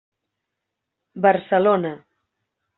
Barcelona. 1.25 1.93